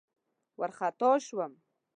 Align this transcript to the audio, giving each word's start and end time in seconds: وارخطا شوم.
وارخطا 0.59 1.11
شوم. 1.25 1.53